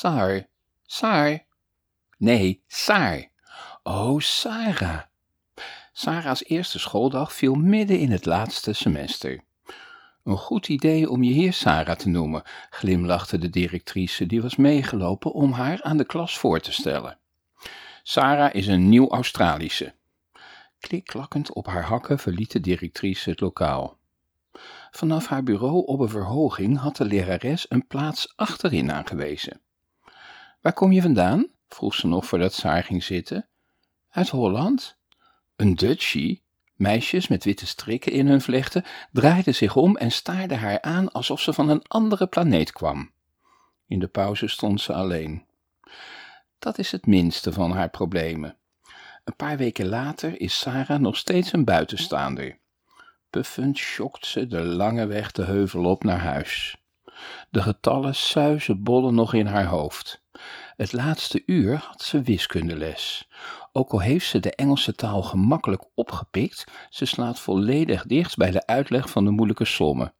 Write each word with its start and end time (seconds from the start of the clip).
Saar, 0.00 0.46
Saar. 0.86 1.44
Nee, 2.18 2.62
Saar. 2.66 3.30
Oh, 3.82 4.20
Sarah. 4.20 5.00
Sarah's 5.92 6.44
eerste 6.44 6.78
schooldag 6.78 7.32
viel 7.32 7.54
midden 7.54 7.98
in 7.98 8.10
het 8.10 8.26
laatste 8.26 8.72
semester. 8.72 9.40
Een 10.24 10.36
goed 10.36 10.68
idee 10.68 11.10
om 11.10 11.22
je 11.22 11.32
heer 11.32 11.52
Sarah 11.52 11.96
te 11.96 12.08
noemen, 12.08 12.42
glimlachte 12.70 13.38
de 13.38 13.50
directrice 13.50 14.26
die 14.26 14.42
was 14.42 14.56
meegelopen 14.56 15.32
om 15.32 15.52
haar 15.52 15.82
aan 15.82 15.96
de 15.96 16.04
klas 16.04 16.38
voor 16.38 16.60
te 16.60 16.72
stellen. 16.72 17.18
Sarah 18.02 18.54
is 18.54 18.66
een 18.66 18.88
nieuw 18.88 19.08
Australische. 19.08 19.94
Klikklakkend 20.78 21.52
op 21.52 21.66
haar 21.66 21.84
hakken 21.84 22.18
verliet 22.18 22.52
de 22.52 22.60
directrice 22.60 23.30
het 23.30 23.40
lokaal. 23.40 23.98
Vanaf 24.90 25.26
haar 25.26 25.42
bureau 25.42 25.86
op 25.86 26.00
een 26.00 26.08
verhoging 26.08 26.78
had 26.78 26.96
de 26.96 27.04
lerares 27.04 27.66
een 27.68 27.86
plaats 27.86 28.32
achterin 28.36 28.92
aangewezen. 28.92 29.60
Waar 30.60 30.72
kom 30.72 30.92
je 30.92 31.02
vandaan? 31.02 31.46
vroeg 31.68 31.94
ze 31.94 32.06
nog 32.06 32.26
voordat 32.26 32.52
Saar 32.52 32.84
ging 32.84 33.02
zitten. 33.02 33.48
Uit 34.10 34.28
Holland? 34.28 34.96
Een 35.56 35.74
Dutchie? 35.74 36.42
Meisjes 36.74 37.28
met 37.28 37.44
witte 37.44 37.66
strikken 37.66 38.12
in 38.12 38.26
hun 38.26 38.40
vlechten 38.40 38.84
draaiden 39.12 39.54
zich 39.54 39.76
om 39.76 39.96
en 39.96 40.12
staarden 40.12 40.58
haar 40.58 40.80
aan 40.80 41.12
alsof 41.12 41.40
ze 41.40 41.52
van 41.52 41.68
een 41.68 41.82
andere 41.82 42.26
planeet 42.26 42.72
kwam. 42.72 43.10
In 43.86 43.98
de 43.98 44.08
pauze 44.08 44.46
stond 44.48 44.80
ze 44.80 44.92
alleen. 44.92 45.44
Dat 46.58 46.78
is 46.78 46.92
het 46.92 47.06
minste 47.06 47.52
van 47.52 47.70
haar 47.70 47.90
problemen. 47.90 48.56
Een 49.24 49.36
paar 49.36 49.56
weken 49.56 49.88
later 49.88 50.40
is 50.40 50.58
Sarah 50.58 51.00
nog 51.00 51.16
steeds 51.16 51.52
een 51.52 51.64
buitenstaander. 51.64 52.58
Puffend 53.30 53.78
schokt 53.78 54.26
ze 54.26 54.46
de 54.46 54.62
lange 54.62 55.06
weg 55.06 55.32
de 55.32 55.44
heuvel 55.44 55.84
op 55.84 56.04
naar 56.04 56.20
huis. 56.20 56.76
De 57.50 57.62
getallen 57.62 58.14
suizen 58.14 58.82
bollen 58.82 59.14
nog 59.14 59.34
in 59.34 59.46
haar 59.46 59.66
hoofd. 59.66 60.19
Het 60.80 60.92
laatste 60.92 61.42
uur 61.46 61.76
had 61.76 62.02
ze 62.02 62.22
wiskundeles. 62.22 63.28
Ook 63.72 63.90
al 63.90 64.00
heeft 64.00 64.26
ze 64.26 64.40
de 64.40 64.54
Engelse 64.54 64.94
taal 64.94 65.22
gemakkelijk 65.22 65.84
opgepikt, 65.94 66.64
ze 66.90 67.04
slaat 67.04 67.40
volledig 67.40 68.06
dicht 68.06 68.36
bij 68.36 68.50
de 68.50 68.66
uitleg 68.66 69.10
van 69.10 69.24
de 69.24 69.30
moeilijke 69.30 69.64
sommen. 69.64 70.14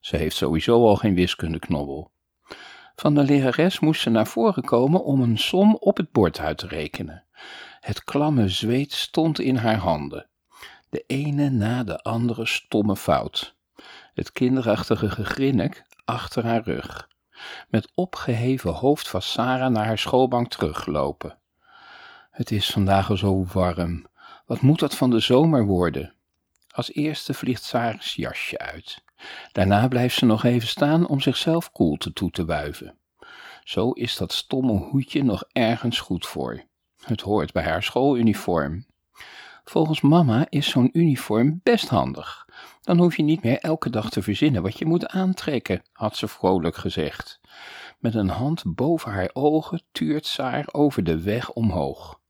Ze 0.00 0.16
heeft 0.16 0.36
sowieso 0.36 0.86
al 0.86 0.96
geen 0.96 1.14
wiskundeknobbel. 1.14 2.10
Van 2.96 3.14
de 3.14 3.22
lerares 3.22 3.80
moest 3.80 4.00
ze 4.00 4.10
naar 4.10 4.26
voren 4.26 4.64
komen 4.64 5.04
om 5.04 5.20
een 5.20 5.38
som 5.38 5.74
op 5.74 5.96
het 5.96 6.12
bord 6.12 6.38
uit 6.38 6.58
te 6.58 6.66
rekenen. 6.66 7.24
Het 7.80 8.04
klamme 8.04 8.48
zweet 8.48 8.92
stond 8.92 9.40
in 9.40 9.56
haar 9.56 9.78
handen. 9.78 10.26
De 10.88 11.04
ene 11.06 11.50
na 11.50 11.84
de 11.84 12.02
andere 12.02 12.46
stomme 12.46 12.96
fout. 12.96 13.54
Het 14.14 14.32
kinderachtige 14.32 15.10
gegrinnik 15.10 15.84
achter 16.04 16.44
haar 16.44 16.62
rug. 16.62 17.08
Met 17.68 17.90
opgeheven 17.94 18.72
hoofd 18.72 19.10
was 19.10 19.32
Sarah 19.32 19.70
naar 19.70 19.86
haar 19.86 19.98
schoolbank 19.98 20.50
teruggelopen. 20.50 21.38
Het 22.30 22.50
is 22.50 22.70
vandaag 22.70 23.10
al 23.10 23.16
zo 23.16 23.44
warm. 23.52 24.06
Wat 24.46 24.60
moet 24.60 24.78
dat 24.78 24.96
van 24.96 25.10
de 25.10 25.20
zomer 25.20 25.64
worden? 25.64 26.14
Als 26.70 26.92
eerste 26.92 27.34
vliegt 27.34 27.62
Sarah's 27.62 28.14
jasje 28.14 28.58
uit. 28.58 29.02
Daarna 29.52 29.88
blijft 29.88 30.16
ze 30.16 30.24
nog 30.24 30.44
even 30.44 30.68
staan 30.68 31.08
om 31.08 31.20
zichzelf 31.20 31.72
koelte 31.72 32.12
toe 32.12 32.30
te 32.30 32.44
wuiven. 32.44 32.98
Zo 33.64 33.90
is 33.90 34.16
dat 34.16 34.32
stomme 34.32 34.72
hoedje 34.72 35.24
nog 35.24 35.44
ergens 35.52 36.00
goed 36.00 36.26
voor. 36.26 36.62
Het 37.04 37.20
hoort 37.20 37.52
bij 37.52 37.62
haar 37.62 37.82
schooluniform. 37.82 38.86
Volgens 39.68 40.00
mama 40.00 40.46
is 40.48 40.68
zo'n 40.68 40.90
uniform 40.92 41.60
best 41.62 41.88
handig. 41.88 42.46
Dan 42.80 42.98
hoef 42.98 43.16
je 43.16 43.22
niet 43.22 43.42
meer 43.42 43.58
elke 43.58 43.90
dag 43.90 44.10
te 44.10 44.22
verzinnen 44.22 44.62
wat 44.62 44.78
je 44.78 44.86
moet 44.86 45.06
aantrekken, 45.06 45.82
had 45.92 46.16
ze 46.16 46.28
vrolijk 46.28 46.76
gezegd. 46.76 47.40
Met 47.98 48.14
een 48.14 48.28
hand 48.28 48.62
boven 48.66 49.12
haar 49.12 49.30
ogen 49.32 49.82
tuurt 49.92 50.26
Saar 50.26 50.68
over 50.72 51.04
de 51.04 51.22
weg 51.22 51.52
omhoog. 51.52 52.20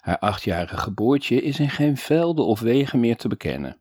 Haar 0.00 0.18
achtjarige 0.18 0.76
geboortje 0.76 1.42
is 1.42 1.60
in 1.60 1.70
geen 1.70 1.96
velden 1.96 2.46
of 2.46 2.60
wegen 2.60 3.00
meer 3.00 3.16
te 3.16 3.28
bekennen. 3.28 3.80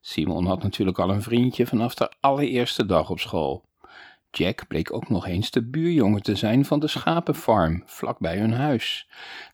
Simon 0.00 0.46
had 0.46 0.62
natuurlijk 0.62 0.98
al 0.98 1.10
een 1.10 1.22
vriendje 1.22 1.66
vanaf 1.66 1.94
de 1.94 2.12
allereerste 2.20 2.86
dag 2.86 3.10
op 3.10 3.18
school. 3.18 3.68
Jack 4.30 4.66
bleek 4.68 4.92
ook 4.92 5.08
nog 5.08 5.26
eens 5.26 5.50
de 5.50 5.68
buurjongen 5.68 6.22
te 6.22 6.36
zijn 6.36 6.64
van 6.64 6.80
de 6.80 6.88
schapenfarm, 6.88 7.82
vlakbij 7.86 8.38
hun 8.38 8.52
huis. 8.52 9.08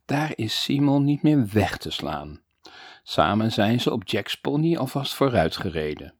Daar 0.05 0.33
is 0.35 0.63
Simon 0.63 1.05
niet 1.05 1.23
meer 1.23 1.49
weg 1.53 1.77
te 1.77 1.91
slaan. 1.91 2.44
Samen 3.07 3.53
zijn 3.53 3.81
ze 3.81 3.93
op 3.93 4.09
Jack's 4.09 4.35
pony 4.35 4.77
alvast 4.77 5.15
vooruitgereden. 5.15 6.15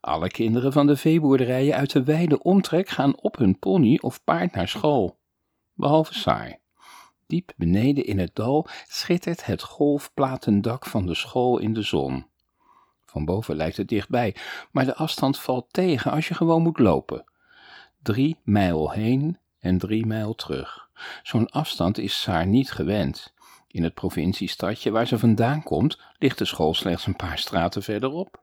Alle 0.00 0.28
kinderen 0.28 0.72
van 0.72 0.86
de 0.86 0.96
veeboerderijen 0.96 1.74
uit 1.74 1.92
de 1.92 2.02
wijde 2.02 2.42
omtrek 2.42 2.88
gaan 2.88 3.20
op 3.20 3.36
hun 3.36 3.58
pony 3.58 3.98
of 4.00 4.24
paard 4.24 4.54
naar 4.54 4.68
school, 4.68 5.18
behalve 5.74 6.14
Saar. 6.14 6.58
Diep 7.26 7.52
beneden 7.56 8.04
in 8.04 8.18
het 8.18 8.34
dal 8.34 8.66
schittert 8.88 9.46
het 9.46 9.62
golfplatendak 9.62 10.86
van 10.86 11.06
de 11.06 11.14
school 11.14 11.58
in 11.58 11.72
de 11.72 11.82
zon. 11.82 12.26
Van 13.04 13.24
boven 13.24 13.56
lijkt 13.56 13.76
het 13.76 13.88
dichtbij, 13.88 14.34
maar 14.70 14.84
de 14.84 14.94
afstand 14.94 15.38
valt 15.38 15.66
tegen 15.70 16.10
als 16.10 16.28
je 16.28 16.34
gewoon 16.34 16.62
moet 16.62 16.78
lopen. 16.78 17.24
Drie 18.02 18.36
mijl 18.42 18.90
heen 18.90 19.38
en 19.58 19.78
drie 19.78 20.06
mijl 20.06 20.34
terug. 20.34 20.88
Zo'n 21.22 21.50
afstand 21.50 21.98
is 21.98 22.20
Saar 22.20 22.46
niet 22.46 22.70
gewend. 22.70 23.34
In 23.70 23.82
het 23.82 23.94
provinciestadje 23.94 24.90
waar 24.90 25.06
ze 25.06 25.18
vandaan 25.18 25.62
komt, 25.62 25.98
ligt 26.18 26.38
de 26.38 26.44
school 26.44 26.74
slechts 26.74 27.06
een 27.06 27.16
paar 27.16 27.38
straten 27.38 27.82
verderop. 27.82 28.42